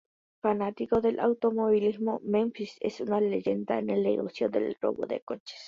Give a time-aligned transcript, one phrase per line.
[0.41, 5.59] Fanático del automovilismo, Memphis es una leyenda en el negocio de robo de coches.